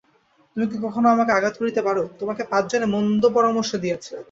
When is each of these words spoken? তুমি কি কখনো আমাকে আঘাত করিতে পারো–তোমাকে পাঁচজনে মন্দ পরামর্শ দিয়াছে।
তুমি 0.51 0.65
কি 0.67 0.77
কখনো 0.85 1.07
আমাকে 1.09 1.31
আঘাত 1.33 1.55
করিতে 1.57 1.81
পারো–তোমাকে 1.87 2.43
পাঁচজনে 2.51 2.87
মন্দ 2.95 3.23
পরামর্শ 3.35 3.71
দিয়াছে। 3.83 4.13